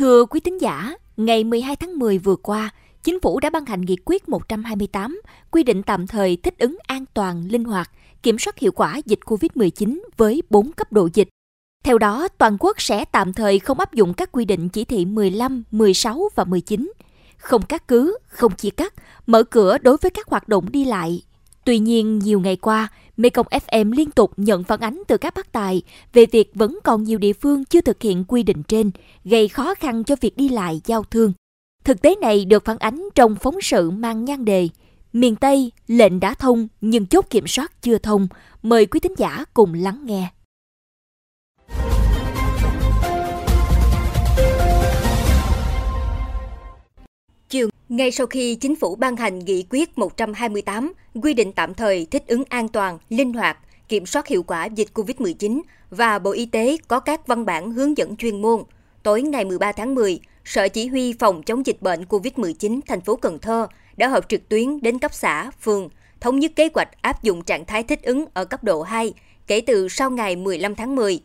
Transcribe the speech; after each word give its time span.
Thưa 0.00 0.24
quý 0.24 0.40
tín 0.40 0.58
giả, 0.58 0.94
ngày 1.16 1.44
12 1.44 1.76
tháng 1.76 1.98
10 1.98 2.18
vừa 2.18 2.36
qua, 2.36 2.70
Chính 3.02 3.20
phủ 3.20 3.40
đã 3.40 3.50
ban 3.50 3.66
hành 3.66 3.80
nghị 3.80 3.96
quyết 4.04 4.28
128 4.28 5.20
quy 5.50 5.62
định 5.62 5.82
tạm 5.82 6.06
thời 6.06 6.36
thích 6.36 6.54
ứng 6.58 6.76
an 6.86 7.04
toàn, 7.14 7.48
linh 7.50 7.64
hoạt, 7.64 7.90
kiểm 8.22 8.38
soát 8.38 8.58
hiệu 8.58 8.72
quả 8.72 9.00
dịch 9.06 9.18
COVID-19 9.24 10.00
với 10.16 10.42
4 10.50 10.72
cấp 10.72 10.92
độ 10.92 11.08
dịch. 11.14 11.28
Theo 11.84 11.98
đó, 11.98 12.28
toàn 12.28 12.56
quốc 12.60 12.80
sẽ 12.80 13.04
tạm 13.04 13.32
thời 13.32 13.58
không 13.58 13.80
áp 13.80 13.94
dụng 13.94 14.14
các 14.14 14.32
quy 14.32 14.44
định 14.44 14.68
chỉ 14.68 14.84
thị 14.84 15.04
15, 15.04 15.62
16 15.70 16.28
và 16.34 16.44
19, 16.44 16.92
không 17.36 17.62
cắt 17.62 17.88
cứ, 17.88 18.18
không 18.26 18.52
chia 18.56 18.70
cắt, 18.70 18.94
mở 19.26 19.42
cửa 19.42 19.78
đối 19.78 19.96
với 19.96 20.10
các 20.10 20.28
hoạt 20.28 20.48
động 20.48 20.66
đi 20.72 20.84
lại. 20.84 21.22
Tuy 21.64 21.78
nhiên, 21.78 22.18
nhiều 22.18 22.40
ngày 22.40 22.56
qua, 22.56 22.88
Mekong 23.16 23.46
FM 23.46 23.92
liên 23.92 24.10
tục 24.10 24.32
nhận 24.36 24.64
phản 24.64 24.80
ánh 24.80 25.02
từ 25.08 25.16
các 25.16 25.34
bác 25.34 25.52
tài 25.52 25.82
về 26.12 26.26
việc 26.26 26.50
vẫn 26.54 26.78
còn 26.84 27.04
nhiều 27.04 27.18
địa 27.18 27.32
phương 27.32 27.64
chưa 27.64 27.80
thực 27.80 28.02
hiện 28.02 28.24
quy 28.28 28.42
định 28.42 28.62
trên, 28.62 28.90
gây 29.24 29.48
khó 29.48 29.74
khăn 29.74 30.04
cho 30.04 30.16
việc 30.20 30.36
đi 30.36 30.48
lại 30.48 30.80
giao 30.84 31.04
thương. 31.04 31.32
Thực 31.84 32.02
tế 32.02 32.14
này 32.20 32.44
được 32.44 32.64
phản 32.64 32.78
ánh 32.78 33.08
trong 33.14 33.36
phóng 33.36 33.60
sự 33.60 33.90
mang 33.90 34.24
nhan 34.24 34.44
đề 34.44 34.68
Miền 35.12 35.36
Tây, 35.36 35.72
lệnh 35.86 36.20
đã 36.20 36.34
thông 36.34 36.68
nhưng 36.80 37.06
chốt 37.06 37.26
kiểm 37.30 37.46
soát 37.46 37.82
chưa 37.82 37.98
thông. 37.98 38.28
Mời 38.62 38.86
quý 38.86 39.00
thính 39.00 39.14
giả 39.18 39.44
cùng 39.54 39.74
lắng 39.74 40.02
nghe. 40.04 40.28
Ngay 47.90 48.10
sau 48.10 48.26
khi 48.26 48.54
chính 48.54 48.76
phủ 48.76 48.96
ban 48.96 49.16
hành 49.16 49.38
nghị 49.38 49.64
quyết 49.70 49.98
128 49.98 50.92
quy 51.22 51.34
định 51.34 51.52
tạm 51.52 51.74
thời 51.74 52.06
thích 52.10 52.24
ứng 52.26 52.42
an 52.48 52.68
toàn, 52.68 52.98
linh 53.08 53.32
hoạt, 53.32 53.58
kiểm 53.88 54.06
soát 54.06 54.26
hiệu 54.26 54.42
quả 54.42 54.64
dịch 54.64 54.88
COVID-19 54.94 55.60
và 55.90 56.18
Bộ 56.18 56.30
Y 56.30 56.46
tế 56.46 56.76
có 56.88 57.00
các 57.00 57.26
văn 57.26 57.46
bản 57.46 57.72
hướng 57.72 57.98
dẫn 57.98 58.16
chuyên 58.16 58.42
môn, 58.42 58.62
tối 59.02 59.22
ngày 59.22 59.44
13 59.44 59.72
tháng 59.72 59.94
10, 59.94 60.20
Sở 60.44 60.68
Chỉ 60.68 60.86
huy 60.86 61.14
Phòng 61.18 61.42
chống 61.42 61.66
dịch 61.66 61.82
bệnh 61.82 62.04
COVID-19 62.04 62.80
thành 62.86 63.00
phố 63.00 63.16
Cần 63.16 63.38
Thơ 63.38 63.66
đã 63.96 64.08
họp 64.08 64.28
trực 64.28 64.48
tuyến 64.48 64.80
đến 64.80 64.98
cấp 64.98 65.14
xã, 65.14 65.50
phường, 65.60 65.88
thống 66.20 66.38
nhất 66.38 66.52
kế 66.56 66.68
hoạch 66.74 67.02
áp 67.02 67.22
dụng 67.22 67.44
trạng 67.44 67.64
thái 67.64 67.82
thích 67.82 68.02
ứng 68.02 68.24
ở 68.34 68.44
cấp 68.44 68.64
độ 68.64 68.82
2 68.82 69.12
kể 69.46 69.60
từ 69.60 69.88
sau 69.88 70.10
ngày 70.10 70.36
15 70.36 70.74
tháng 70.74 70.96
10. 70.96 71.20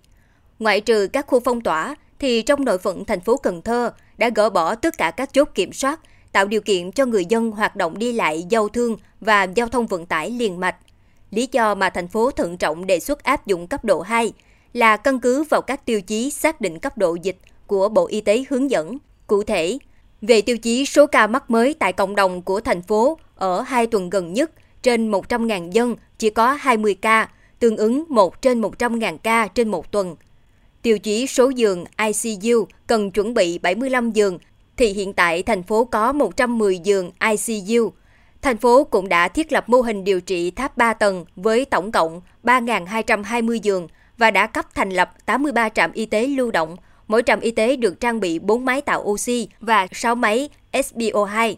Ngoại 0.59 0.81
trừ 0.81 1.07
các 1.13 1.27
khu 1.27 1.39
phong 1.39 1.61
tỏa, 1.61 1.95
thì 2.19 2.41
trong 2.41 2.65
nội 2.65 2.77
phận 2.77 3.05
thành 3.05 3.21
phố 3.21 3.37
Cần 3.37 3.61
Thơ 3.61 3.91
đã 4.17 4.29
gỡ 4.35 4.49
bỏ 4.49 4.75
tất 4.75 4.97
cả 4.97 5.11
các 5.11 5.33
chốt 5.33 5.49
kiểm 5.55 5.73
soát, 5.73 5.99
tạo 6.35 6.47
điều 6.47 6.61
kiện 6.61 6.91
cho 6.91 7.05
người 7.05 7.25
dân 7.25 7.51
hoạt 7.51 7.75
động 7.75 7.97
đi 7.97 8.13
lại 8.13 8.45
giao 8.49 8.69
thương 8.69 8.97
và 9.21 9.43
giao 9.43 9.67
thông 9.67 9.87
vận 9.87 10.05
tải 10.05 10.31
liền 10.31 10.59
mạch. 10.59 10.75
Lý 11.31 11.47
do 11.51 11.75
mà 11.75 11.89
thành 11.89 12.07
phố 12.07 12.31
thận 12.31 12.57
trọng 12.57 12.85
đề 12.87 12.99
xuất 12.99 13.23
áp 13.23 13.47
dụng 13.47 13.67
cấp 13.67 13.85
độ 13.85 14.01
2 14.01 14.33
là 14.73 14.97
căn 14.97 15.19
cứ 15.19 15.43
vào 15.43 15.61
các 15.61 15.85
tiêu 15.85 16.01
chí 16.01 16.31
xác 16.31 16.61
định 16.61 16.79
cấp 16.79 16.97
độ 16.97 17.15
dịch 17.15 17.37
của 17.67 17.89
Bộ 17.89 18.07
Y 18.07 18.21
tế 18.21 18.45
hướng 18.49 18.71
dẫn. 18.71 18.97
Cụ 19.27 19.43
thể, 19.43 19.77
về 20.21 20.41
tiêu 20.41 20.57
chí 20.57 20.85
số 20.85 21.07
ca 21.07 21.27
mắc 21.27 21.51
mới 21.51 21.73
tại 21.73 21.93
cộng 21.93 22.15
đồng 22.15 22.41
của 22.41 22.59
thành 22.59 22.81
phố 22.81 23.17
ở 23.35 23.61
hai 23.61 23.87
tuần 23.87 24.09
gần 24.09 24.33
nhất 24.33 24.51
trên 24.83 25.11
100.000 25.11 25.71
dân 25.71 25.95
chỉ 26.17 26.29
có 26.29 26.51
20 26.51 26.93
ca, 26.93 27.29
tương 27.59 27.77
ứng 27.77 28.03
1 28.09 28.41
trên 28.41 28.61
100.000 28.61 29.17
ca 29.17 29.47
trên 29.47 29.69
một 29.69 29.91
tuần. 29.91 30.15
Tiêu 30.81 30.99
chí 30.99 31.27
số 31.27 31.49
giường 31.49 31.85
ICU 31.97 32.67
cần 32.87 33.11
chuẩn 33.11 33.33
bị 33.33 33.57
75 33.57 34.11
giường 34.11 34.39
thì 34.77 34.93
hiện 34.93 35.13
tại 35.13 35.43
thành 35.43 35.63
phố 35.63 35.85
có 35.85 36.13
110 36.13 36.79
giường 36.79 37.11
ICU. 37.31 37.91
Thành 38.41 38.57
phố 38.57 38.83
cũng 38.83 39.09
đã 39.09 39.27
thiết 39.27 39.51
lập 39.51 39.69
mô 39.69 39.81
hình 39.81 40.03
điều 40.03 40.21
trị 40.21 40.51
tháp 40.51 40.77
3 40.77 40.93
tầng 40.93 41.25
với 41.35 41.65
tổng 41.65 41.91
cộng 41.91 42.21
3.220 42.43 43.55
giường 43.55 43.87
và 44.17 44.31
đã 44.31 44.47
cấp 44.47 44.65
thành 44.75 44.89
lập 44.89 45.13
83 45.25 45.69
trạm 45.69 45.91
y 45.91 46.05
tế 46.05 46.27
lưu 46.27 46.51
động 46.51 46.77
Mỗi 47.07 47.23
trạm 47.25 47.39
y 47.39 47.51
tế 47.51 47.75
được 47.75 47.99
trang 47.99 48.19
bị 48.19 48.39
4 48.39 48.65
máy 48.65 48.81
tạo 48.81 49.01
oxy 49.01 49.47
và 49.59 49.87
6 49.91 50.15
máy 50.15 50.49
SPO2. 50.71 51.55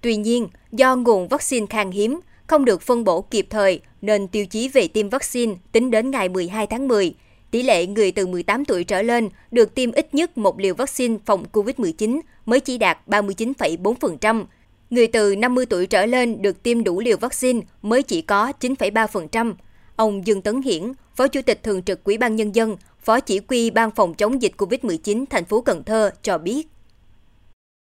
Tuy 0.00 0.16
nhiên, 0.16 0.48
do 0.72 0.96
nguồn 0.96 1.28
vaccine 1.28 1.66
khan 1.70 1.90
hiếm, 1.90 2.20
không 2.46 2.64
được 2.64 2.82
phân 2.82 3.04
bổ 3.04 3.22
kịp 3.22 3.46
thời 3.50 3.80
nên 4.02 4.28
tiêu 4.28 4.46
chí 4.46 4.68
về 4.68 4.88
tiêm 4.88 5.08
vaccine 5.08 5.54
tính 5.72 5.90
đến 5.90 6.10
ngày 6.10 6.28
12 6.28 6.66
tháng 6.66 6.88
10, 6.88 7.14
tỷ 7.50 7.62
lệ 7.62 7.86
người 7.86 8.12
từ 8.12 8.26
18 8.26 8.64
tuổi 8.64 8.84
trở 8.84 9.02
lên 9.02 9.28
được 9.50 9.74
tiêm 9.74 9.92
ít 9.92 10.14
nhất 10.14 10.38
một 10.38 10.60
liều 10.60 10.74
vaccine 10.74 11.16
phòng 11.26 11.44
COVID-19 11.52 12.20
mới 12.46 12.60
chỉ 12.60 12.78
đạt 12.78 12.98
39,4%. 13.06 14.44
Người 14.90 15.08
từ 15.12 15.34
50 15.38 15.66
tuổi 15.70 15.86
trở 15.86 16.06
lên 16.06 16.42
được 16.42 16.62
tiêm 16.62 16.84
đủ 16.84 17.00
liều 17.00 17.16
vaccine 17.20 17.60
mới 17.82 18.02
chỉ 18.02 18.22
có 18.22 18.52
9,3%. 18.60 19.54
Ông 19.96 20.26
Dương 20.26 20.42
Tấn 20.42 20.62
Hiển, 20.62 20.82
Phó 21.16 21.28
Chủ 21.28 21.40
tịch 21.46 21.62
Thường 21.62 21.82
trực 21.82 22.04
Ủy 22.04 22.18
ban 22.18 22.36
Nhân 22.36 22.54
dân, 22.54 22.76
Phó 22.98 23.20
Chỉ 23.20 23.40
huy 23.48 23.70
Ban 23.70 23.90
phòng 23.90 24.14
chống 24.14 24.42
dịch 24.42 24.52
COVID-19 24.58 25.24
thành 25.30 25.44
phố 25.44 25.60
Cần 25.60 25.82
Thơ 25.86 26.10
cho 26.22 26.38
biết. 26.38 26.66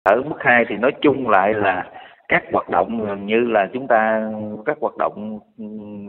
Ở 0.03 0.15
mức 0.25 0.35
2 0.39 0.65
thì 0.69 0.75
nói 0.75 0.91
chung 1.01 1.29
lại 1.29 1.53
là 1.53 1.91
các 2.27 2.43
hoạt 2.51 2.69
động 2.69 3.25
như 3.25 3.35
là 3.39 3.69
chúng 3.73 3.87
ta 3.87 4.31
các 4.65 4.77
hoạt 4.81 4.97
động 4.97 5.39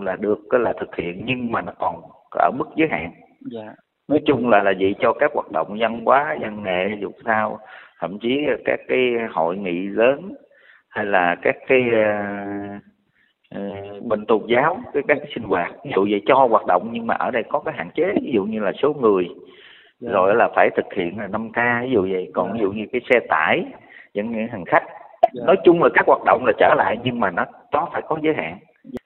là 0.00 0.16
được 0.16 0.38
là 0.50 0.72
thực 0.80 0.96
hiện 0.96 1.22
nhưng 1.24 1.52
mà 1.52 1.60
nó 1.60 1.72
còn 1.78 2.02
ở 2.30 2.50
mức 2.58 2.64
giới 2.76 2.88
hạn. 2.90 3.12
Dạ. 3.52 3.74
Nói 4.08 4.20
chung 4.26 4.48
là 4.48 4.62
là 4.62 4.72
vậy 4.80 4.94
cho 5.00 5.12
các 5.20 5.30
hoạt 5.34 5.52
động 5.52 5.76
văn 5.80 6.04
hóa, 6.04 6.36
văn 6.40 6.62
nghệ, 6.62 6.96
dục 7.00 7.12
sao, 7.24 7.58
thậm 8.00 8.18
chí 8.18 8.46
các 8.64 8.80
cái 8.88 9.14
hội 9.30 9.56
nghị 9.56 9.88
lớn 9.88 10.34
hay 10.88 11.04
là 11.04 11.36
các 11.42 11.56
cái 11.66 11.82
uh, 11.88 12.82
mình 14.02 14.26
tôn 14.28 14.42
giáo 14.46 14.80
cái 14.92 15.02
các 15.08 15.18
sinh 15.34 15.44
hoạt 15.44 15.72
ví 15.84 15.90
dụ 15.94 16.06
vậy 16.10 16.22
cho 16.26 16.34
hoạt 16.34 16.66
động 16.66 16.88
nhưng 16.92 17.06
mà 17.06 17.14
ở 17.14 17.30
đây 17.30 17.42
có 17.48 17.60
cái 17.60 17.74
hạn 17.76 17.90
chế 17.94 18.14
ví 18.22 18.30
dụ 18.34 18.44
như 18.44 18.60
là 18.60 18.72
số 18.82 18.92
người 18.92 19.24
yeah. 19.24 19.36
Dạ. 20.00 20.10
rồi 20.12 20.34
là 20.34 20.48
phải 20.54 20.70
thực 20.76 20.94
hiện 20.96 21.18
là 21.18 21.26
5 21.26 21.52
k 21.52 21.56
ví 21.82 21.90
dụ 21.90 22.02
vậy 22.10 22.30
còn 22.34 22.46
yeah. 22.46 22.54
ví 22.54 22.60
dụ 22.60 22.72
như 22.72 22.86
cái 22.92 23.00
xe 23.10 23.20
tải 23.28 23.64
dẫn 24.14 24.32
những 24.32 24.48
hành 24.48 24.64
khách 24.64 24.84
yeah. 24.86 25.32
Dạ. 25.32 25.42
nói 25.46 25.56
chung 25.64 25.82
là 25.82 25.88
các 25.94 26.06
hoạt 26.06 26.22
động 26.26 26.44
là 26.46 26.52
trở 26.58 26.74
lại 26.78 26.98
nhưng 27.04 27.20
mà 27.20 27.30
nó 27.30 27.44
có 27.72 27.88
phải 27.92 28.02
có 28.08 28.18
giới 28.22 28.34
hạn 28.34 28.58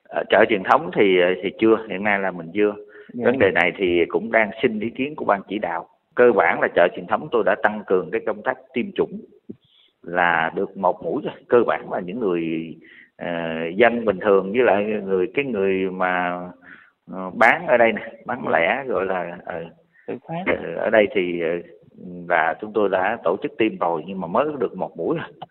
ở 0.08 0.22
chợ 0.30 0.44
truyền 0.48 0.62
thống 0.62 0.90
thì 0.96 1.18
thì 1.42 1.50
chưa 1.58 1.86
hiện 1.88 2.04
nay 2.04 2.18
là 2.18 2.30
mình 2.30 2.50
chưa. 2.54 2.74
Dạ. 3.12 3.24
vấn 3.24 3.38
đề 3.38 3.50
này 3.50 3.72
thì 3.76 4.04
cũng 4.08 4.32
đang 4.32 4.50
xin 4.62 4.80
ý 4.80 4.90
kiến 4.90 5.14
của 5.16 5.24
ban 5.24 5.40
chỉ 5.48 5.58
đạo 5.58 5.88
cơ 6.14 6.32
bản 6.32 6.60
là 6.60 6.68
chợ 6.74 6.88
truyền 6.96 7.06
thống 7.06 7.28
tôi 7.32 7.44
đã 7.44 7.54
tăng 7.62 7.82
cường 7.86 8.10
cái 8.10 8.20
công 8.26 8.42
tác 8.42 8.58
tiêm 8.74 8.92
chủng 8.92 9.20
là 10.02 10.52
được 10.54 10.76
một 10.76 11.02
mũi 11.02 11.22
rồi. 11.24 11.34
Cơ 11.48 11.58
bản 11.66 11.92
là 11.92 12.00
những 12.00 12.20
người 12.20 12.74
uh, 13.22 13.76
dân 13.76 14.04
bình 14.04 14.18
thường 14.20 14.52
với 14.52 14.62
lại 14.62 14.84
người 15.04 15.26
cái 15.34 15.44
người 15.44 15.90
mà 15.90 16.40
uh, 17.12 17.34
bán 17.34 17.66
ở 17.66 17.76
đây 17.76 17.92
nè 17.92 18.12
bán 18.26 18.48
lẻ 18.48 18.84
gọi 18.86 19.06
là 19.06 19.38
uh, 20.12 20.22
ở 20.76 20.90
đây 20.90 21.06
thì 21.14 21.40
uh, 21.58 21.66
là 22.28 22.54
chúng 22.60 22.72
tôi 22.72 22.88
đã 22.88 23.18
tổ 23.24 23.36
chức 23.42 23.52
tiêm 23.58 23.78
rồi 23.78 24.02
nhưng 24.06 24.20
mà 24.20 24.26
mới 24.26 24.44
được 24.58 24.76
một 24.76 24.96
mũi 24.96 25.16
rồi 25.16 25.48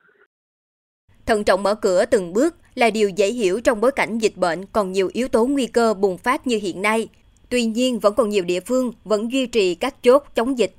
Thận 1.25 1.43
trọng 1.43 1.63
mở 1.63 1.75
cửa 1.75 2.05
từng 2.05 2.33
bước 2.33 2.55
là 2.75 2.89
điều 2.93 3.09
dễ 3.09 3.27
hiểu 3.27 3.59
trong 3.63 3.81
bối 3.81 3.91
cảnh 3.91 4.17
dịch 4.17 4.37
bệnh 4.37 4.65
còn 4.73 4.91
nhiều 4.91 5.09
yếu 5.13 5.27
tố 5.27 5.45
nguy 5.45 5.67
cơ 5.67 5.93
bùng 5.93 6.17
phát 6.17 6.47
như 6.47 6.59
hiện 6.61 6.81
nay. 6.81 7.07
Tuy 7.53 7.65
nhiên, 7.65 7.99
vẫn 7.99 8.13
còn 8.13 8.29
nhiều 8.29 8.43
địa 8.43 8.59
phương 8.59 8.93
vẫn 9.03 9.31
duy 9.31 9.45
trì 9.45 9.75
các 9.75 10.03
chốt 10.03 10.23
chống 10.35 10.57
dịch. 10.57 10.75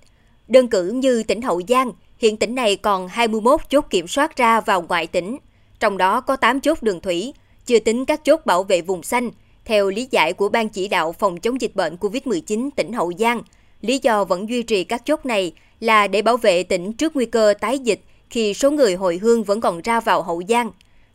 Đơn 0.48 0.68
cử 0.68 0.90
như 0.90 1.22
tỉnh 1.22 1.42
Hậu 1.42 1.62
Giang, 1.68 1.92
hiện 2.18 2.36
tỉnh 2.36 2.54
này 2.54 2.76
còn 2.76 3.08
21 3.08 3.60
chốt 3.68 3.84
kiểm 3.90 4.08
soát 4.08 4.36
ra 4.36 4.60
vào 4.60 4.82
ngoại 4.82 5.06
tỉnh 5.06 5.36
trong 5.80 5.98
đó 5.98 6.20
có 6.20 6.36
8 6.36 6.60
chốt 6.60 6.82
đường 6.82 7.00
thủy, 7.00 7.34
chưa 7.66 7.78
tính 7.78 8.04
các 8.04 8.20
chốt 8.24 8.40
bảo 8.46 8.62
vệ 8.62 8.80
vùng 8.80 9.02
xanh. 9.02 9.30
Theo 9.64 9.90
lý 9.90 10.08
giải 10.10 10.32
của 10.32 10.48
Ban 10.48 10.68
chỉ 10.68 10.88
đạo 10.88 11.12
phòng 11.12 11.40
chống 11.40 11.60
dịch 11.60 11.74
bệnh 11.74 11.96
COVID-19 11.96 12.70
tỉnh 12.76 12.92
Hậu 12.92 13.12
Giang, 13.18 13.42
lý 13.80 13.98
do 14.02 14.24
vẫn 14.24 14.48
duy 14.48 14.62
trì 14.62 14.84
các 14.84 15.02
chốt 15.04 15.26
này 15.26 15.52
là 15.80 16.06
để 16.06 16.22
bảo 16.22 16.36
vệ 16.36 16.62
tỉnh 16.62 16.92
trước 16.92 17.16
nguy 17.16 17.26
cơ 17.26 17.54
tái 17.60 17.78
dịch 17.78 18.00
khi 18.30 18.54
số 18.54 18.70
người 18.70 18.94
hồi 18.94 19.18
hương 19.22 19.44
vẫn 19.44 19.60
còn 19.60 19.80
ra 19.82 20.00
vào 20.00 20.22
Hậu 20.22 20.42
Giang. 20.48 20.70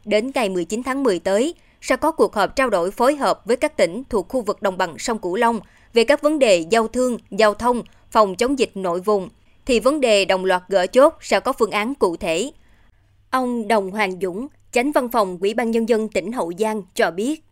Đến 0.05 0.31
ngày 0.35 0.49
19 0.49 0.83
tháng 0.83 1.03
10 1.03 1.19
tới, 1.19 1.53
sẽ 1.81 1.95
có 1.95 2.11
cuộc 2.11 2.33
họp 2.33 2.55
trao 2.55 2.69
đổi 2.69 2.91
phối 2.91 3.15
hợp 3.15 3.45
với 3.45 3.57
các 3.57 3.77
tỉnh 3.77 4.03
thuộc 4.09 4.27
khu 4.29 4.41
vực 4.41 4.61
đồng 4.61 4.77
bằng 4.77 4.97
sông 4.97 5.19
Cửu 5.19 5.35
Long 5.35 5.59
về 5.93 6.03
các 6.03 6.21
vấn 6.21 6.39
đề 6.39 6.65
giao 6.69 6.87
thương, 6.87 7.17
giao 7.29 7.53
thông, 7.53 7.81
phòng 8.11 8.35
chống 8.35 8.59
dịch 8.59 8.71
nội 8.75 8.99
vùng, 8.99 9.29
thì 9.65 9.79
vấn 9.79 10.01
đề 10.01 10.25
đồng 10.25 10.45
loạt 10.45 10.61
gỡ 10.67 10.87
chốt 10.87 11.13
sẽ 11.19 11.39
có 11.39 11.53
phương 11.59 11.71
án 11.71 11.93
cụ 11.95 12.15
thể. 12.19 12.51
Ông 13.31 13.67
Đồng 13.67 13.91
Hoàng 13.91 14.11
Dũng, 14.11 14.47
Chánh 14.71 14.91
văn 14.91 15.09
phòng 15.09 15.37
Ủy 15.41 15.53
ban 15.53 15.71
Nhân 15.71 15.89
dân 15.89 16.07
tỉnh 16.13 16.31
Hậu 16.31 16.51
Giang 16.59 16.81
cho 16.93 17.11
biết. 17.11 17.43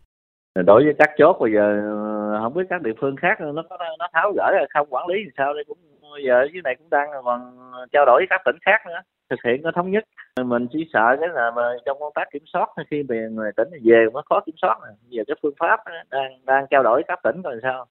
Đối 0.66 0.84
với 0.84 0.94
các 0.98 1.10
chốt 1.18 1.36
bây 1.40 1.52
giờ 1.52 1.82
không 2.42 2.54
biết 2.54 2.62
các 2.70 2.82
địa 2.82 2.92
phương 3.00 3.16
khác 3.16 3.40
nó 3.40 3.62
có 3.70 3.76
nó 3.98 4.08
tháo 4.12 4.32
gỡ 4.36 4.50
hay 4.56 4.66
không 4.74 4.86
quản 4.90 5.06
lý 5.08 5.16
thì 5.24 5.30
sao 5.36 5.54
đây 5.54 5.64
cũng 5.68 5.78
giờ 6.26 6.46
dưới 6.52 6.62
này 6.64 6.74
cũng 6.78 6.90
đang 6.90 7.08
còn 7.24 7.56
trao 7.92 8.06
đổi 8.06 8.20
với 8.20 8.26
các 8.30 8.40
tỉnh 8.44 8.56
khác 8.66 8.80
nữa 8.86 9.00
thực 9.30 9.38
hiện 9.44 9.62
có 9.64 9.72
thống 9.74 9.90
nhất 9.90 10.04
mình 10.44 10.66
chỉ 10.72 10.78
sợ 10.92 11.16
cái 11.20 11.28
là 11.34 11.50
mà 11.56 11.62
trong 11.86 11.96
công 12.00 12.12
tác 12.14 12.24
kiểm 12.32 12.42
soát 12.52 12.66
khi 12.90 13.02
về 13.08 13.28
người 13.30 13.50
tỉnh 13.56 13.68
về 13.84 14.06
nó 14.12 14.22
khó 14.28 14.40
kiểm 14.46 14.54
soát 14.62 14.78
về 15.10 15.22
cái 15.26 15.36
phương 15.42 15.54
pháp 15.58 15.80
đang 16.10 16.44
đang 16.44 16.66
trao 16.70 16.82
đổi 16.82 17.02
các 17.08 17.20
tỉnh 17.22 17.42
rồi 17.42 17.60
sao 17.62 17.86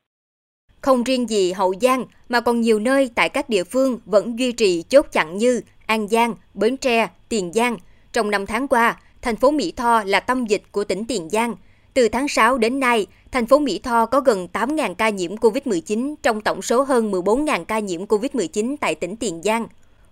không 0.81 1.03
riêng 1.03 1.29
gì 1.29 1.51
Hậu 1.51 1.73
Giang 1.81 2.05
mà 2.29 2.41
còn 2.41 2.61
nhiều 2.61 2.79
nơi 2.79 3.11
tại 3.15 3.29
các 3.29 3.49
địa 3.49 3.63
phương 3.63 3.99
vẫn 4.05 4.39
duy 4.39 4.51
trì 4.51 4.83
chốt 4.89 5.05
chặn 5.11 5.37
như 5.37 5.61
An 5.87 6.07
Giang, 6.07 6.35
Bến 6.53 6.77
Tre, 6.77 7.07
Tiền 7.29 7.53
Giang. 7.53 7.77
Trong 8.13 8.31
năm 8.31 8.45
tháng 8.45 8.67
qua, 8.67 8.97
thành 9.21 9.35
phố 9.35 9.51
Mỹ 9.51 9.73
Tho 9.75 10.03
là 10.03 10.19
tâm 10.19 10.45
dịch 10.45 10.63
của 10.71 10.83
tỉnh 10.83 11.05
Tiền 11.05 11.29
Giang. 11.29 11.55
Từ 11.93 12.09
tháng 12.09 12.27
6 12.27 12.57
đến 12.57 12.79
nay, 12.79 13.07
thành 13.31 13.45
phố 13.45 13.59
Mỹ 13.59 13.79
Tho 13.83 14.05
có 14.05 14.19
gần 14.19 14.47
8.000 14.53 14.93
ca 14.95 15.09
nhiễm 15.09 15.35
COVID-19 15.35 16.15
trong 16.23 16.41
tổng 16.41 16.61
số 16.61 16.83
hơn 16.83 17.11
14.000 17.11 17.65
ca 17.65 17.79
nhiễm 17.79 18.05
COVID-19 18.05 18.75
tại 18.81 18.95
tỉnh 18.95 19.15
Tiền 19.15 19.41
Giang. 19.43 19.67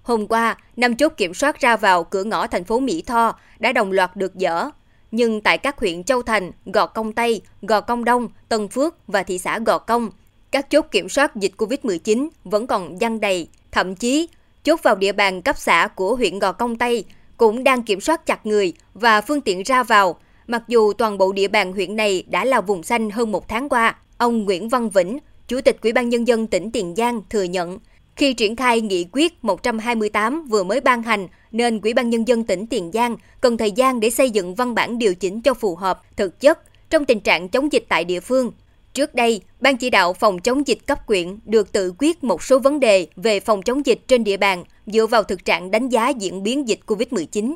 Hôm 0.06 0.28
qua, 0.28 0.58
năm 0.78 0.96
chốt 0.96 1.14
kiểm 1.18 1.34
soát 1.34 1.60
ra 1.60 1.78
vào 1.78 2.04
cửa 2.04 2.24
ngõ 2.24 2.48
thành 2.48 2.64
phố 2.64 2.80
Mỹ 2.80 3.04
Tho 3.08 3.36
đã 3.60 3.72
đồng 3.72 3.92
loạt 3.92 4.16
được 4.16 4.34
dỡ. 4.36 4.70
Nhưng 5.12 5.42
tại 5.42 5.58
các 5.58 5.80
huyện 5.80 6.04
Châu 6.04 6.22
Thành, 6.22 6.52
Gò 6.66 6.86
Công 6.86 7.14
Tây, 7.14 7.42
Gò 7.62 7.82
Công 7.82 8.06
Đông, 8.06 8.30
Tân 8.50 8.68
Phước 8.68 8.96
và 9.08 9.24
thị 9.24 9.38
xã 9.38 9.60
Gò 9.60 9.78
Công, 9.78 10.10
các 10.52 10.70
chốt 10.70 10.86
kiểm 10.92 11.10
soát 11.10 11.36
dịch 11.36 11.52
COVID-19 11.58 12.28
vẫn 12.44 12.68
còn 12.68 12.98
dăng 12.98 13.20
đầy. 13.20 13.48
Thậm 13.72 13.96
chí, 13.96 14.30
chốt 14.64 14.80
vào 14.84 14.96
địa 14.96 15.12
bàn 15.12 15.42
cấp 15.42 15.58
xã 15.58 15.88
của 15.96 16.16
huyện 16.16 16.40
Gò 16.40 16.52
Công 16.52 16.76
Tây 16.76 17.04
cũng 17.38 17.64
đang 17.64 17.84
kiểm 17.84 18.02
soát 18.02 18.26
chặt 18.26 18.46
người 18.46 18.74
và 18.94 19.22
phương 19.22 19.42
tiện 19.42 19.64
ra 19.64 19.84
vào, 19.84 20.20
mặc 20.48 20.64
dù 20.68 20.94
toàn 20.94 21.18
bộ 21.18 21.32
địa 21.32 21.48
bàn 21.48 21.74
huyện 21.74 21.96
này 21.96 22.24
đã 22.30 22.46
là 22.46 22.62
vùng 22.62 22.84
xanh 22.84 23.10
hơn 23.10 23.32
một 23.32 23.48
tháng 23.48 23.70
qua. 23.70 23.96
Ông 24.18 24.44
Nguyễn 24.44 24.70
Văn 24.70 24.90
Vĩnh, 24.90 25.18
Chủ 25.48 25.62
tịch 25.62 25.82
Ủy 25.82 25.94
ban 25.94 26.10
Nhân 26.10 26.28
dân 26.28 26.48
tỉnh 26.48 26.72
Tiền 26.72 26.94
Giang 26.96 27.22
thừa 27.30 27.44
nhận, 27.44 27.80
khi 28.16 28.34
triển 28.34 28.56
khai 28.56 28.82
nghị 28.82 29.08
quyết 29.12 29.44
128 29.44 30.46
vừa 30.46 30.64
mới 30.64 30.82
ban 30.82 31.04
hành, 31.04 31.28
nên 31.52 31.82
Ủy 31.82 31.94
ban 31.94 32.10
Nhân 32.10 32.28
dân 32.28 32.44
tỉnh 32.44 32.68
Tiền 32.68 32.92
Giang 32.94 33.18
cần 33.42 33.58
thời 33.58 33.72
gian 33.72 34.00
để 34.00 34.10
xây 34.10 34.30
dựng 34.30 34.56
văn 34.56 34.76
bản 34.76 34.98
điều 34.98 35.16
chỉnh 35.16 35.42
cho 35.42 35.54
phù 35.54 35.76
hợp, 35.76 36.02
thực 36.16 36.40
chất 36.40 36.60
trong 36.90 37.06
tình 37.06 37.20
trạng 37.20 37.50
chống 37.50 37.72
dịch 37.72 37.86
tại 37.90 38.04
địa 38.04 38.20
phương. 38.20 38.52
Trước 38.94 39.16
đây, 39.16 39.42
Ban 39.66 39.78
chỉ 39.78 39.90
đạo 39.90 40.14
phòng 40.14 40.40
chống 40.40 40.68
dịch 40.68 40.88
cấp 40.88 41.08
quyện 41.08 41.40
được 41.46 41.72
tự 41.72 41.94
quyết 41.98 42.24
một 42.24 42.44
số 42.44 42.60
vấn 42.60 42.80
đề 42.80 43.08
về 43.16 43.40
phòng 43.40 43.62
chống 43.62 43.86
dịch 43.86 44.08
trên 44.08 44.24
địa 44.24 44.38
bàn 44.38 44.64
dựa 44.86 45.08
vào 45.08 45.24
thực 45.24 45.46
trạng 45.46 45.72
đánh 45.72 45.90
giá 45.90 46.10
diễn 46.10 46.44
biến 46.44 46.68
dịch 46.68 46.80
COVID-19. 46.86 47.56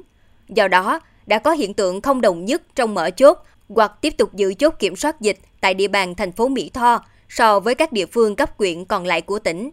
Do 0.50 0.68
đó, 0.68 1.00
đã 1.26 1.40
có 1.40 1.52
hiện 1.52 1.74
tượng 1.74 2.02
không 2.02 2.22
đồng 2.22 2.46
nhất 2.46 2.62
trong 2.76 2.94
mở 2.94 3.10
chốt 3.10 3.38
hoặc 3.70 3.92
tiếp 4.02 4.14
tục 4.18 4.34
giữ 4.34 4.54
chốt 4.54 4.74
kiểm 4.80 4.96
soát 4.96 5.22
dịch 5.22 5.38
tại 5.62 5.74
địa 5.74 5.88
bàn 5.88 6.16
thành 6.16 6.32
phố 6.32 6.48
Mỹ 6.48 6.72
Tho 6.74 7.06
so 7.30 7.60
với 7.60 7.76
các 7.76 7.94
địa 7.94 8.06
phương 8.06 8.36
cấp 8.36 8.58
quyện 8.58 8.86
còn 8.86 9.06
lại 9.06 9.22
của 9.22 9.40
tỉnh. 9.40 9.72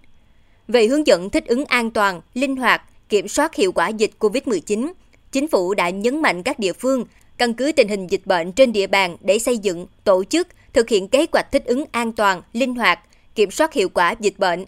Về 0.68 0.86
hướng 0.86 1.06
dẫn 1.06 1.30
thích 1.30 1.46
ứng 1.46 1.64
an 1.64 1.90
toàn, 1.90 2.20
linh 2.34 2.56
hoạt, 2.56 2.82
kiểm 3.08 3.28
soát 3.28 3.54
hiệu 3.54 3.72
quả 3.72 3.88
dịch 3.88 4.10
COVID-19, 4.18 4.92
chính 5.32 5.48
phủ 5.48 5.74
đã 5.74 5.90
nhấn 5.90 6.22
mạnh 6.22 6.42
các 6.42 6.58
địa 6.58 6.72
phương 6.72 7.04
căn 7.38 7.54
cứ 7.54 7.72
tình 7.76 7.88
hình 7.88 8.06
dịch 8.06 8.20
bệnh 8.24 8.52
trên 8.52 8.72
địa 8.72 8.86
bàn 8.86 9.16
để 9.20 9.38
xây 9.38 9.58
dựng, 9.58 9.86
tổ 10.04 10.24
chức, 10.24 10.48
thực 10.72 10.88
hiện 10.88 11.08
kế 11.08 11.26
hoạch 11.32 11.52
thích 11.52 11.64
ứng 11.66 11.84
an 11.92 12.12
toàn, 12.12 12.42
linh 12.52 12.74
hoạt, 12.74 13.00
kiểm 13.34 13.50
soát 13.50 13.72
hiệu 13.72 13.88
quả 13.88 14.14
dịch 14.20 14.38
bệnh. 14.38 14.64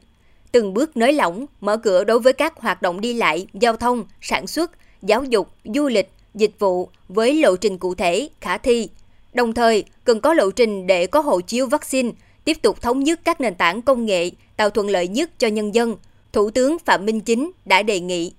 Từng 0.52 0.74
bước 0.74 0.96
nới 0.96 1.12
lỏng, 1.12 1.46
mở 1.60 1.76
cửa 1.76 2.04
đối 2.04 2.18
với 2.18 2.32
các 2.32 2.56
hoạt 2.56 2.82
động 2.82 3.00
đi 3.00 3.14
lại, 3.14 3.46
giao 3.52 3.76
thông, 3.76 4.04
sản 4.20 4.46
xuất, 4.46 4.70
giáo 5.02 5.24
dục, 5.24 5.48
du 5.64 5.88
lịch, 5.88 6.10
dịch 6.34 6.58
vụ 6.58 6.88
với 7.08 7.34
lộ 7.34 7.56
trình 7.56 7.78
cụ 7.78 7.94
thể, 7.94 8.28
khả 8.40 8.58
thi. 8.58 8.88
Đồng 9.34 9.54
thời, 9.54 9.84
cần 10.04 10.20
có 10.20 10.34
lộ 10.34 10.50
trình 10.50 10.86
để 10.86 11.06
có 11.06 11.20
hộ 11.20 11.40
chiếu 11.40 11.66
vaccine, 11.66 12.10
tiếp 12.44 12.56
tục 12.62 12.80
thống 12.80 13.00
nhất 13.00 13.20
các 13.24 13.40
nền 13.40 13.54
tảng 13.54 13.82
công 13.82 14.04
nghệ, 14.04 14.30
tạo 14.56 14.70
thuận 14.70 14.90
lợi 14.90 15.08
nhất 15.08 15.30
cho 15.38 15.48
nhân 15.48 15.74
dân. 15.74 15.96
Thủ 16.32 16.50
tướng 16.50 16.78
Phạm 16.78 17.06
Minh 17.06 17.20
Chính 17.20 17.50
đã 17.64 17.82
đề 17.82 18.00
nghị. 18.00 18.32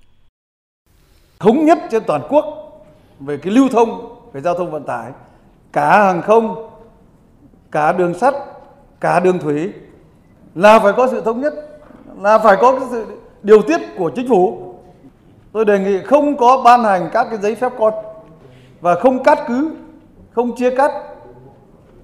Thống 1.40 1.66
nhất 1.66 1.80
trên 1.92 2.04
toàn 2.08 2.22
quốc 2.30 2.46
về 3.20 3.38
cái 3.38 3.54
lưu 3.54 3.70
thông, 3.70 4.16
về 4.34 4.42
giao 4.42 4.54
thông 4.54 4.72
vận 4.72 4.84
tải, 4.84 5.12
cả 5.72 6.06
hàng 6.06 6.22
không, 6.22 6.70
cả 7.72 7.92
đường 7.92 8.20
sắt, 8.20 8.34
cả 9.00 9.20
đường 9.20 9.40
thủy 9.40 9.72
là 10.56 10.80
phải 10.80 10.94
có 10.98 11.08
sự 11.12 11.22
thống 11.22 11.42
nhất, 11.42 11.54
là 12.22 12.40
phải 12.40 12.58
có 12.62 12.80
cái 12.80 12.88
sự 12.92 13.06
điều 13.44 13.62
tiết 13.62 13.82
của 13.98 14.12
chính 14.16 14.30
phủ. 14.30 14.76
Tôi 15.52 15.66
đề 15.66 15.80
nghị 15.80 16.00
không 16.06 16.38
có 16.38 16.62
ban 16.66 16.84
hành 16.84 17.10
các 17.14 17.28
cái 17.30 17.40
giấy 17.40 17.56
phép 17.56 17.72
con 17.80 17.94
và 18.82 18.96
không 18.96 19.24
cắt 19.24 19.40
cứ, 19.48 19.72
không 20.32 20.56
chia 20.56 20.76
cắt. 20.76 20.92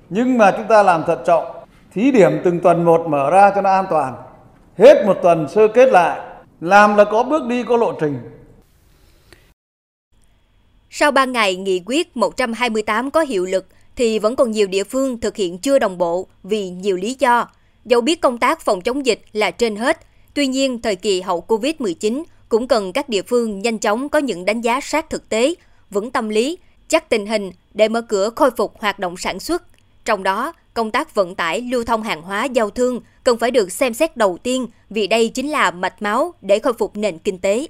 Nhưng 0.09 0.37
mà 0.37 0.51
chúng 0.51 0.67
ta 0.67 0.83
làm 0.83 1.03
thận 1.03 1.19
trọng, 1.25 1.54
thí 1.95 2.11
điểm 2.11 2.31
từng 2.43 2.59
tuần 2.59 2.85
một 2.85 3.05
mở 3.07 3.29
ra 3.29 3.51
cho 3.55 3.61
nó 3.61 3.69
an 3.69 3.85
toàn. 3.89 4.15
Hết 4.77 5.05
một 5.05 5.17
tuần 5.23 5.47
sơ 5.55 5.67
kết 5.67 5.89
lại, 5.91 6.19
làm 6.61 6.95
là 6.95 7.03
có 7.03 7.23
bước 7.23 7.45
đi, 7.45 7.63
có 7.63 7.77
lộ 7.77 7.93
trình. 7.99 8.19
Sau 10.89 11.11
3 11.11 11.25
ngày 11.25 11.55
nghị 11.55 11.81
quyết 11.85 12.17
128 12.17 13.11
có 13.11 13.21
hiệu 13.21 13.45
lực, 13.45 13.65
thì 13.95 14.19
vẫn 14.19 14.35
còn 14.35 14.51
nhiều 14.51 14.67
địa 14.67 14.83
phương 14.83 15.19
thực 15.19 15.35
hiện 15.35 15.57
chưa 15.57 15.79
đồng 15.79 15.97
bộ 15.97 16.27
vì 16.43 16.69
nhiều 16.69 16.97
lý 16.97 17.15
do. 17.19 17.47
Dẫu 17.85 18.01
biết 18.01 18.21
công 18.21 18.37
tác 18.37 18.61
phòng 18.61 18.81
chống 18.81 19.05
dịch 19.05 19.21
là 19.33 19.51
trên 19.51 19.75
hết, 19.75 19.99
tuy 20.33 20.47
nhiên 20.47 20.81
thời 20.81 20.95
kỳ 20.95 21.21
hậu 21.21 21.45
Covid-19 21.47 22.23
cũng 22.49 22.67
cần 22.67 22.93
các 22.93 23.09
địa 23.09 23.21
phương 23.21 23.59
nhanh 23.59 23.79
chóng 23.79 24.09
có 24.09 24.19
những 24.19 24.45
đánh 24.45 24.61
giá 24.61 24.81
sát 24.81 25.09
thực 25.09 25.29
tế, 25.29 25.55
vững 25.89 26.11
tâm 26.11 26.29
lý, 26.29 26.57
chắc 26.87 27.09
tình 27.09 27.25
hình 27.25 27.51
để 27.73 27.87
mở 27.87 28.01
cửa 28.01 28.29
khôi 28.35 28.51
phục 28.57 28.79
hoạt 28.79 28.99
động 28.99 29.17
sản 29.17 29.39
xuất. 29.39 29.63
Trong 30.05 30.23
đó, 30.23 30.53
công 30.75 30.91
tác 30.91 31.15
vận 31.15 31.35
tải 31.35 31.61
lưu 31.61 31.83
thông 31.83 32.03
hàng 32.03 32.21
hóa 32.21 32.45
giao 32.45 32.69
thương 32.69 33.01
cần 33.23 33.37
phải 33.37 33.51
được 33.51 33.71
xem 33.71 33.93
xét 33.93 34.17
đầu 34.17 34.37
tiên 34.43 34.67
vì 34.89 35.07
đây 35.07 35.29
chính 35.29 35.49
là 35.49 35.71
mạch 35.71 36.01
máu 36.01 36.33
để 36.41 36.59
khôi 36.59 36.73
phục 36.73 36.97
nền 36.97 37.17
kinh 37.17 37.39
tế. 37.39 37.67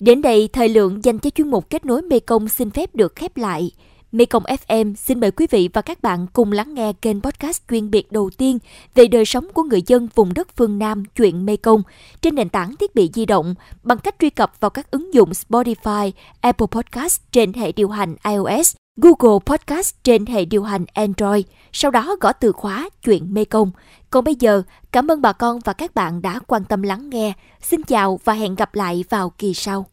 Đến 0.00 0.22
đây, 0.22 0.48
thời 0.52 0.68
lượng 0.68 1.04
dành 1.04 1.18
cho 1.18 1.30
chuyên 1.30 1.48
mục 1.48 1.70
kết 1.70 1.86
nối 1.86 2.02
Mekong 2.02 2.48
xin 2.48 2.70
phép 2.70 2.94
được 2.94 3.16
khép 3.16 3.36
lại. 3.36 3.70
Mekong 4.12 4.42
FM 4.42 4.94
xin 4.94 5.20
mời 5.20 5.30
quý 5.30 5.46
vị 5.50 5.68
và 5.72 5.82
các 5.82 6.02
bạn 6.02 6.26
cùng 6.32 6.52
lắng 6.52 6.74
nghe 6.74 6.92
kênh 6.92 7.20
podcast 7.20 7.62
chuyên 7.70 7.90
biệt 7.90 8.12
đầu 8.12 8.30
tiên 8.30 8.58
về 8.94 9.06
đời 9.08 9.24
sống 9.24 9.48
của 9.54 9.62
người 9.62 9.82
dân 9.86 10.08
vùng 10.14 10.34
đất 10.34 10.48
phương 10.56 10.78
Nam 10.78 11.04
chuyện 11.16 11.46
Mekong 11.46 11.82
trên 12.20 12.34
nền 12.34 12.48
tảng 12.48 12.76
thiết 12.76 12.94
bị 12.94 13.10
di 13.14 13.26
động 13.26 13.54
bằng 13.82 13.98
cách 13.98 14.14
truy 14.18 14.30
cập 14.30 14.52
vào 14.60 14.70
các 14.70 14.90
ứng 14.90 15.14
dụng 15.14 15.30
Spotify, 15.30 16.10
Apple 16.40 16.66
Podcast 16.70 17.20
trên 17.32 17.52
hệ 17.52 17.72
điều 17.72 17.88
hành 17.88 18.16
iOS, 18.24 18.74
Google 18.96 19.38
Podcast 19.46 19.94
trên 20.04 20.26
hệ 20.26 20.44
điều 20.44 20.62
hành 20.62 20.84
Android, 20.94 21.44
sau 21.72 21.90
đó 21.90 22.16
gõ 22.20 22.32
từ 22.32 22.52
khóa 22.52 22.88
chuyện 23.04 23.34
Mekong. 23.34 23.70
Còn 24.10 24.24
bây 24.24 24.34
giờ, 24.34 24.62
cảm 24.92 25.10
ơn 25.10 25.22
bà 25.22 25.32
con 25.32 25.58
và 25.64 25.72
các 25.72 25.94
bạn 25.94 26.22
đã 26.22 26.40
quan 26.46 26.64
tâm 26.64 26.82
lắng 26.82 27.10
nghe. 27.10 27.32
Xin 27.62 27.82
chào 27.82 28.20
và 28.24 28.32
hẹn 28.32 28.54
gặp 28.54 28.74
lại 28.74 29.04
vào 29.10 29.30
kỳ 29.30 29.54
sau. 29.54 29.86